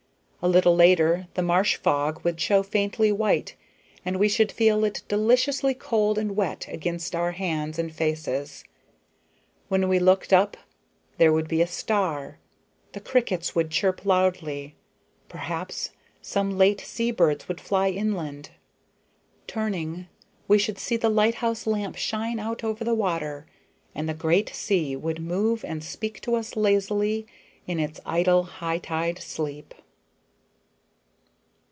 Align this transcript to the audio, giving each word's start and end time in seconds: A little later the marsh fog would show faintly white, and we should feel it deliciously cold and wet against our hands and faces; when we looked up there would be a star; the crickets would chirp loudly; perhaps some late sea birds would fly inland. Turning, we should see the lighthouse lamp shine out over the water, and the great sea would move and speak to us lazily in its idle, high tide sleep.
A 0.43 0.49
little 0.49 0.75
later 0.75 1.27
the 1.35 1.43
marsh 1.43 1.75
fog 1.75 2.23
would 2.25 2.41
show 2.41 2.63
faintly 2.63 3.11
white, 3.11 3.55
and 4.03 4.17
we 4.17 4.27
should 4.27 4.51
feel 4.51 4.83
it 4.83 5.03
deliciously 5.07 5.75
cold 5.75 6.17
and 6.17 6.35
wet 6.35 6.65
against 6.67 7.13
our 7.13 7.33
hands 7.33 7.77
and 7.77 7.93
faces; 7.93 8.63
when 9.67 9.87
we 9.87 9.99
looked 9.99 10.33
up 10.33 10.57
there 11.19 11.31
would 11.31 11.47
be 11.47 11.61
a 11.61 11.67
star; 11.67 12.39
the 12.93 12.99
crickets 12.99 13.53
would 13.53 13.69
chirp 13.69 14.03
loudly; 14.03 14.73
perhaps 15.29 15.91
some 16.23 16.57
late 16.57 16.81
sea 16.81 17.11
birds 17.11 17.47
would 17.47 17.61
fly 17.61 17.89
inland. 17.91 18.49
Turning, 19.45 20.07
we 20.47 20.57
should 20.57 20.79
see 20.79 20.97
the 20.97 21.07
lighthouse 21.09 21.67
lamp 21.67 21.95
shine 21.95 22.39
out 22.39 22.63
over 22.63 22.83
the 22.83 22.95
water, 22.95 23.45
and 23.93 24.09
the 24.09 24.15
great 24.15 24.49
sea 24.49 24.95
would 24.95 25.21
move 25.21 25.63
and 25.63 25.83
speak 25.83 26.19
to 26.21 26.33
us 26.33 26.55
lazily 26.55 27.27
in 27.67 27.79
its 27.79 27.99
idle, 28.07 28.41
high 28.41 28.79
tide 28.79 29.19
sleep. 29.19 29.75